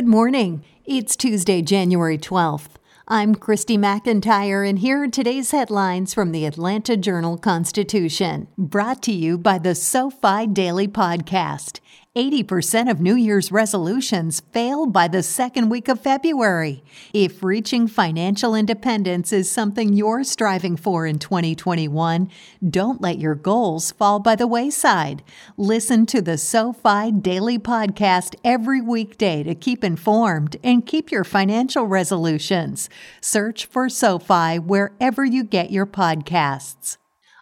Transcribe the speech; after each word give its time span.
Good 0.00 0.08
morning. 0.08 0.64
It's 0.86 1.14
Tuesday, 1.14 1.60
January 1.60 2.16
12th. 2.16 2.70
I'm 3.06 3.34
Kristie 3.34 3.76
McIntyre, 3.76 4.66
and 4.66 4.78
here 4.78 5.02
are 5.02 5.08
today's 5.08 5.50
headlines 5.50 6.14
from 6.14 6.32
the 6.32 6.46
Atlanta 6.46 6.96
Journal 6.96 7.36
Constitution, 7.36 8.48
brought 8.56 9.02
to 9.02 9.12
you 9.12 9.36
by 9.36 9.58
the 9.58 9.74
SoFi 9.74 10.46
Daily 10.46 10.88
Podcast. 10.88 11.79
80% 12.16 12.90
of 12.90 13.00
New 13.00 13.14
Year's 13.14 13.52
resolutions 13.52 14.42
fail 14.52 14.86
by 14.86 15.06
the 15.06 15.22
second 15.22 15.68
week 15.68 15.86
of 15.86 16.00
February. 16.00 16.82
If 17.14 17.40
reaching 17.40 17.86
financial 17.86 18.56
independence 18.56 19.32
is 19.32 19.48
something 19.48 19.92
you're 19.92 20.24
striving 20.24 20.76
for 20.76 21.06
in 21.06 21.20
2021, 21.20 22.28
don't 22.68 23.00
let 23.00 23.20
your 23.20 23.36
goals 23.36 23.92
fall 23.92 24.18
by 24.18 24.34
the 24.34 24.48
wayside. 24.48 25.22
Listen 25.56 26.04
to 26.06 26.20
the 26.20 26.36
SoFi 26.36 27.12
Daily 27.12 27.60
Podcast 27.60 28.34
every 28.44 28.80
weekday 28.80 29.44
to 29.44 29.54
keep 29.54 29.84
informed 29.84 30.56
and 30.64 30.84
keep 30.84 31.12
your 31.12 31.22
financial 31.22 31.86
resolutions. 31.86 32.90
Search 33.20 33.66
for 33.66 33.88
SoFi 33.88 34.58
wherever 34.58 35.24
you 35.24 35.44
get 35.44 35.70
your 35.70 35.86
podcasts. 35.86 36.96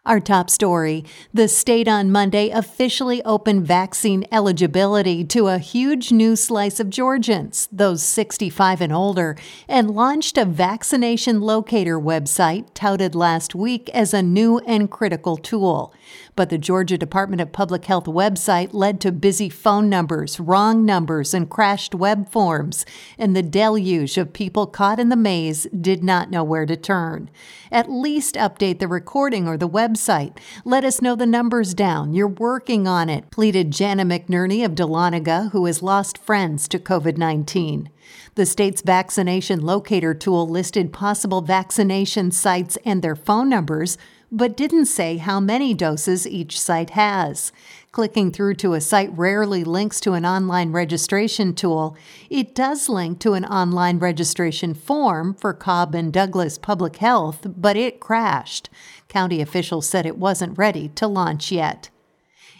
Our 0.08 0.20
top 0.20 0.48
story 0.48 1.04
the 1.34 1.48
state 1.48 1.86
on 1.86 2.10
Monday 2.10 2.48
officially 2.48 3.22
opened 3.24 3.66
vaccine 3.66 4.24
eligibility 4.32 5.22
to 5.24 5.48
a 5.48 5.58
huge 5.58 6.10
new 6.10 6.34
slice 6.34 6.80
of 6.80 6.88
Georgians, 6.88 7.68
those 7.70 8.02
65 8.04 8.80
and 8.80 8.90
older, 8.90 9.36
and 9.68 9.90
launched 9.90 10.38
a 10.38 10.46
vaccination 10.46 11.42
locator 11.42 12.00
website 12.00 12.68
touted 12.72 13.14
last 13.14 13.54
week 13.54 13.90
as 13.90 14.14
a 14.14 14.22
new 14.22 14.60
and 14.60 14.90
critical 14.90 15.36
tool. 15.36 15.92
But 16.38 16.50
the 16.50 16.56
Georgia 16.56 16.96
Department 16.96 17.42
of 17.42 17.50
Public 17.50 17.86
Health 17.86 18.04
website 18.04 18.68
led 18.72 19.00
to 19.00 19.10
busy 19.10 19.48
phone 19.48 19.88
numbers, 19.88 20.38
wrong 20.38 20.86
numbers, 20.86 21.34
and 21.34 21.50
crashed 21.50 21.96
web 21.96 22.30
forms, 22.30 22.86
and 23.18 23.34
the 23.34 23.42
deluge 23.42 24.16
of 24.16 24.32
people 24.32 24.68
caught 24.68 25.00
in 25.00 25.08
the 25.08 25.16
maze 25.16 25.66
did 25.80 26.04
not 26.04 26.30
know 26.30 26.44
where 26.44 26.64
to 26.64 26.76
turn. 26.76 27.28
At 27.72 27.90
least 27.90 28.36
update 28.36 28.78
the 28.78 28.86
recording 28.86 29.48
or 29.48 29.56
the 29.56 29.68
website. 29.68 30.38
Let 30.64 30.84
us 30.84 31.02
know 31.02 31.16
the 31.16 31.26
numbers 31.26 31.74
down. 31.74 32.12
You're 32.12 32.28
working 32.28 32.86
on 32.86 33.08
it, 33.08 33.32
pleaded 33.32 33.72
Jana 33.72 34.04
McNerney 34.04 34.64
of 34.64 34.76
Dahlonega, 34.76 35.50
who 35.50 35.66
has 35.66 35.82
lost 35.82 36.18
friends 36.18 36.68
to 36.68 36.78
COVID 36.78 37.18
19. 37.18 37.90
The 38.36 38.46
state's 38.46 38.82
vaccination 38.82 39.60
locator 39.60 40.14
tool 40.14 40.48
listed 40.48 40.92
possible 40.92 41.40
vaccination 41.40 42.30
sites 42.30 42.78
and 42.84 43.02
their 43.02 43.16
phone 43.16 43.48
numbers 43.48 43.98
but 44.30 44.56
didn't 44.56 44.86
say 44.86 45.16
how 45.16 45.40
many 45.40 45.74
doses 45.74 46.26
each 46.26 46.58
site 46.58 46.90
has. 46.90 47.52
Clicking 47.92 48.30
through 48.30 48.54
to 48.54 48.74
a 48.74 48.80
site 48.80 49.10
rarely 49.16 49.64
links 49.64 50.00
to 50.00 50.12
an 50.12 50.26
online 50.26 50.72
registration 50.72 51.54
tool. 51.54 51.96
It 52.28 52.54
does 52.54 52.88
link 52.88 53.18
to 53.20 53.32
an 53.32 53.44
online 53.44 53.98
registration 53.98 54.74
form 54.74 55.34
for 55.34 55.54
Cobb 55.54 55.94
and 55.94 56.12
Douglas 56.12 56.58
Public 56.58 56.96
Health, 56.96 57.46
but 57.56 57.76
it 57.76 58.00
crashed. 58.00 58.68
County 59.08 59.40
officials 59.40 59.88
said 59.88 60.04
it 60.04 60.18
wasn't 60.18 60.58
ready 60.58 60.88
to 60.90 61.06
launch 61.06 61.50
yet. 61.50 61.88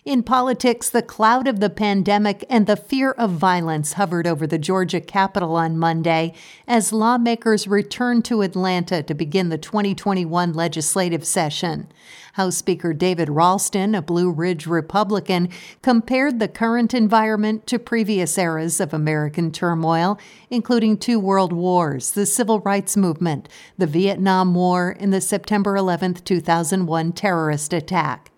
In 0.09 0.23
politics, 0.23 0.89
the 0.89 1.03
cloud 1.03 1.47
of 1.47 1.61
the 1.61 1.69
pandemic 1.69 2.42
and 2.48 2.67
the 2.67 2.77
fear 2.77 3.11
of 3.11 3.33
violence 3.33 3.92
hovered 3.92 4.27
over 4.27 4.47
the 4.47 4.56
Georgia 4.56 5.03
Capitol 5.03 5.55
on 5.55 5.77
Monday 5.77 6.33
as 6.67 6.95
lawmakers 6.95 7.69
returned 7.69 8.25
to 8.25 8.41
Atlanta 8.41 9.03
to 9.03 9.12
begin 9.12 9.50
the 9.50 9.59
2021 9.59 10.55
legislative 10.55 11.27
session. 11.27 11.89
House 12.33 12.56
Speaker 12.56 12.95
David 12.95 13.28
Ralston, 13.28 13.95
a 13.95 14.00
Blue 14.00 14.31
Ridge 14.31 14.67
Republican, 14.67 15.50
compared 15.83 16.39
the 16.39 16.48
current 16.48 16.95
environment 16.95 17.67
to 17.67 17.78
previous 17.78 18.39
eras 18.39 18.81
of 18.81 18.95
American 18.95 19.53
turmoil, 19.53 20.19
including 20.48 20.97
two 20.97 21.20
world 21.20 21.53
wars, 21.53 22.12
the 22.12 22.25
Civil 22.25 22.61
Rights 22.61 22.97
Movement, 22.97 23.47
the 23.77 23.87
Vietnam 23.87 24.55
War, 24.55 24.97
and 24.98 25.12
the 25.12 25.20
September 25.20 25.77
11, 25.77 26.15
2001 26.15 27.12
terrorist 27.12 27.75
attack. 27.75 28.31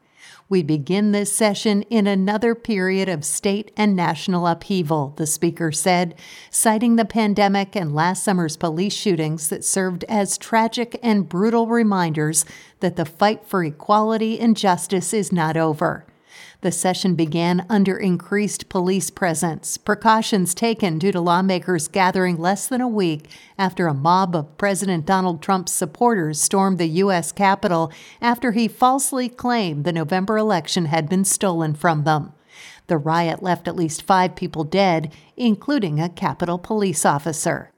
We 0.50 0.64
begin 0.64 1.12
this 1.12 1.32
session 1.32 1.82
in 1.82 2.08
another 2.08 2.56
period 2.56 3.08
of 3.08 3.24
state 3.24 3.70
and 3.76 3.94
national 3.94 4.48
upheaval, 4.48 5.14
the 5.16 5.24
Speaker 5.24 5.70
said, 5.70 6.16
citing 6.50 6.96
the 6.96 7.04
pandemic 7.04 7.76
and 7.76 7.94
last 7.94 8.24
summer's 8.24 8.56
police 8.56 8.92
shootings 8.92 9.48
that 9.50 9.64
served 9.64 10.04
as 10.08 10.36
tragic 10.36 10.98
and 11.04 11.28
brutal 11.28 11.68
reminders 11.68 12.44
that 12.80 12.96
the 12.96 13.04
fight 13.04 13.46
for 13.46 13.62
equality 13.62 14.40
and 14.40 14.56
justice 14.56 15.14
is 15.14 15.30
not 15.30 15.56
over. 15.56 16.04
The 16.60 16.72
session 16.72 17.14
began 17.14 17.66
under 17.68 17.96
increased 17.96 18.68
police 18.68 19.10
presence, 19.10 19.76
precautions 19.76 20.54
taken 20.54 20.98
due 20.98 21.12
to 21.12 21.20
lawmakers 21.20 21.88
gathering 21.88 22.38
less 22.38 22.66
than 22.66 22.80
a 22.80 22.88
week 22.88 23.28
after 23.58 23.86
a 23.86 23.94
mob 23.94 24.36
of 24.36 24.58
President 24.58 25.06
Donald 25.06 25.42
Trump's 25.42 25.72
supporters 25.72 26.40
stormed 26.40 26.78
the 26.78 26.88
U.S. 26.88 27.32
Capitol 27.32 27.90
after 28.20 28.52
he 28.52 28.68
falsely 28.68 29.28
claimed 29.28 29.84
the 29.84 29.92
November 29.92 30.36
election 30.36 30.86
had 30.86 31.08
been 31.08 31.24
stolen 31.24 31.74
from 31.74 32.04
them. 32.04 32.32
The 32.86 32.98
riot 32.98 33.42
left 33.42 33.68
at 33.68 33.76
least 33.76 34.02
five 34.02 34.34
people 34.34 34.64
dead, 34.64 35.12
including 35.36 36.00
a 36.00 36.08
Capitol 36.08 36.58
police 36.58 37.06
officer. 37.06 37.72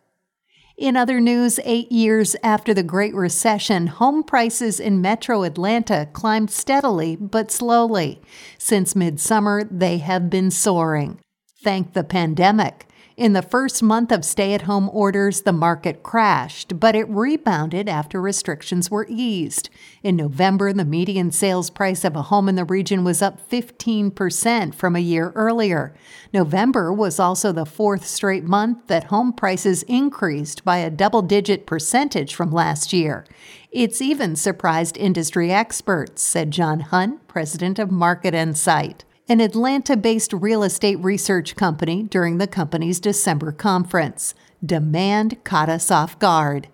In 0.76 0.96
other 0.96 1.20
news, 1.20 1.60
eight 1.64 1.92
years 1.92 2.34
after 2.42 2.72
the 2.72 2.82
Great 2.82 3.14
Recession, 3.14 3.88
home 3.88 4.22
prices 4.22 4.80
in 4.80 5.00
metro 5.00 5.42
Atlanta 5.42 6.08
climbed 6.12 6.50
steadily 6.50 7.14
but 7.16 7.50
slowly. 7.50 8.22
Since 8.58 8.96
midsummer, 8.96 9.64
they 9.64 9.98
have 9.98 10.30
been 10.30 10.50
soaring. 10.50 11.20
Thank 11.62 11.92
the 11.92 12.04
pandemic. 12.04 12.86
In 13.22 13.34
the 13.34 13.40
first 13.40 13.84
month 13.84 14.10
of 14.10 14.24
stay 14.24 14.52
at 14.52 14.62
home 14.62 14.90
orders, 14.92 15.42
the 15.42 15.52
market 15.52 16.02
crashed, 16.02 16.80
but 16.80 16.96
it 16.96 17.08
rebounded 17.08 17.88
after 17.88 18.20
restrictions 18.20 18.90
were 18.90 19.06
eased. 19.08 19.70
In 20.02 20.16
November, 20.16 20.72
the 20.72 20.84
median 20.84 21.30
sales 21.30 21.70
price 21.70 22.04
of 22.04 22.16
a 22.16 22.22
home 22.22 22.48
in 22.48 22.56
the 22.56 22.64
region 22.64 23.04
was 23.04 23.22
up 23.22 23.48
15% 23.48 24.74
from 24.74 24.96
a 24.96 24.98
year 24.98 25.30
earlier. 25.36 25.94
November 26.32 26.92
was 26.92 27.20
also 27.20 27.52
the 27.52 27.64
fourth 27.64 28.04
straight 28.04 28.42
month 28.42 28.88
that 28.88 29.04
home 29.04 29.32
prices 29.32 29.84
increased 29.84 30.64
by 30.64 30.78
a 30.78 30.90
double 30.90 31.22
digit 31.22 31.64
percentage 31.64 32.34
from 32.34 32.50
last 32.50 32.92
year. 32.92 33.24
It's 33.70 34.02
even 34.02 34.34
surprised 34.34 34.96
industry 34.96 35.52
experts, 35.52 36.24
said 36.24 36.50
John 36.50 36.80
Hunt, 36.80 37.28
president 37.28 37.78
of 37.78 37.88
MarketNsight 37.88 39.02
an 39.28 39.40
Atlanta 39.40 39.96
based 39.96 40.32
real 40.32 40.62
estate 40.62 40.98
research 40.98 41.56
company 41.56 42.02
during 42.04 42.38
the 42.38 42.46
company's 42.46 43.00
December 43.00 43.52
conference. 43.52 44.34
Demand 44.64 45.42
caught 45.44 45.68
us 45.68 45.90
off 45.90 46.18
guard. 46.18 46.68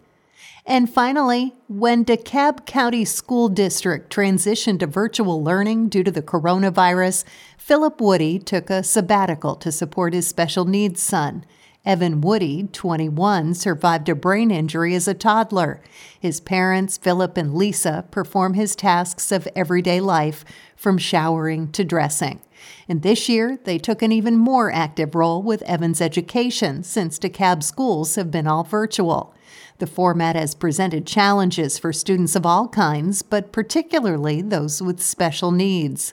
And 0.67 0.93
finally, 0.93 1.55
when 1.67 2.05
DeKalb 2.05 2.67
County 2.67 3.05
School 3.07 3.49
District 3.49 4.13
transitioned 4.13 4.81
to 4.81 4.87
virtual 4.87 5.43
learning 5.43 5.89
due 5.89 6.05
to 6.05 6.11
the 6.11 6.23
coronavirus, 6.23 7.25
Philip 7.57 8.01
Woody 8.01 8.39
took 8.39 8.69
a 8.69 8.83
sabbatical 8.83 9.57
to 9.57 9.73
support 9.73 10.13
his 10.13 10.27
special 10.27 10.67
needs 10.67 11.03
son. 11.03 11.45
Evan 11.89 12.21
Woody, 12.21 12.69
21, 12.71 13.55
survived 13.55 14.11
a 14.11 14.15
brain 14.15 14.51
injury 14.51 14.95
as 14.95 15.09
a 15.09 15.15
toddler. 15.15 15.81
His 16.21 16.39
parents, 16.39 16.99
Philip 16.99 17.39
and 17.39 17.55
Lisa, 17.55 18.05
perform 18.11 18.53
his 18.53 18.77
tasks 18.77 19.33
of 19.33 19.49
everyday 19.57 19.99
life, 19.99 20.45
from 20.77 20.99
showering 20.99 21.73
to 21.73 21.85
dressing. 21.85 22.43
And 22.91 23.01
this 23.01 23.27
year, 23.27 23.59
they 23.65 23.79
took 23.79 24.03
an 24.03 24.13
even 24.13 24.37
more 24.37 24.71
active 24.71 25.15
role 25.15 25.43
with 25.43 25.63
Evan's 25.63 26.03
education 26.03 26.83
since 26.83 27.19
DeKalb 27.19 27.63
schools 27.63 28.17
have 28.17 28.31
been 28.31 28.47
all 28.47 28.65
virtual. 28.65 29.35
The 29.79 29.87
format 29.87 30.37
has 30.37 30.55
presented 30.55 31.07
challenges 31.07 31.79
for 31.79 31.95
students 31.95 32.37
of 32.37 32.45
all 32.45 32.69
kinds, 32.69 33.23
but 33.23 33.51
particularly 33.51 34.43
those 34.43 34.83
with 34.83 35.01
special 35.01 35.53
needs. 35.53 36.13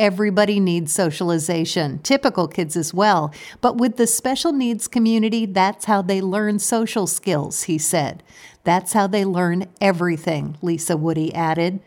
Everybody 0.00 0.60
needs 0.60 0.94
socialization, 0.94 1.98
typical 1.98 2.48
kids 2.48 2.74
as 2.74 2.94
well. 2.94 3.34
But 3.60 3.76
with 3.76 3.98
the 3.98 4.06
special 4.06 4.50
needs 4.50 4.88
community, 4.88 5.44
that's 5.44 5.84
how 5.84 6.00
they 6.00 6.22
learn 6.22 6.58
social 6.58 7.06
skills, 7.06 7.64
he 7.64 7.76
said. 7.76 8.22
That's 8.64 8.94
how 8.94 9.08
they 9.08 9.26
learn 9.26 9.66
everything, 9.78 10.56
Lisa 10.62 10.96
Woody 10.96 11.34
added. 11.34 11.80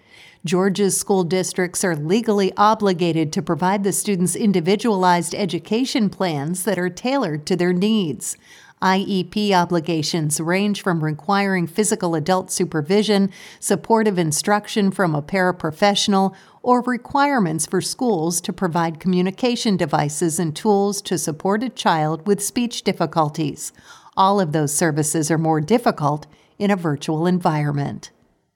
Georgia's 0.45 0.95
school 0.95 1.24
districts 1.24 1.83
are 1.83 1.95
legally 1.95 2.54
obligated 2.56 3.33
to 3.33 3.42
provide 3.42 3.83
the 3.83 3.92
students 3.92 4.36
individualized 4.36 5.33
education 5.33 6.07
plans 6.12 6.66
that 6.66 6.77
are 6.77 6.92
tailored 6.92 7.48
to 7.48 7.56
their 7.56 7.74
needs. 7.74 8.38
IEP 8.83 9.53
obligations 9.53 10.41
range 10.41 10.81
from 10.81 11.01
requiring 11.01 11.68
physical 11.68 12.15
adult 12.15 12.51
supervision, 12.51 13.31
supportive 13.62 14.19
instruction 14.19 14.91
from 14.91 15.15
a 15.15 15.21
paraprofessional, 15.21 16.35
or 16.62 16.81
requirements 16.81 17.65
for 17.65 17.80
schools 17.80 18.41
to 18.41 18.51
provide 18.51 19.00
communication 19.00 19.77
devices 19.77 20.38
and 20.38 20.53
tools 20.53 21.01
to 21.01 21.18
support 21.18 21.63
a 21.63 21.69
child 21.69 22.27
with 22.27 22.44
speech 22.44 22.83
difficulties. 22.83 23.71
All 24.18 24.41
of 24.41 24.51
those 24.51 24.75
services 24.75 25.31
are 25.31 25.38
more 25.38 25.62
difficult 25.62 26.27
in 26.59 26.69
a 26.69 26.75
virtual 26.75 27.25
environment. 27.25 28.12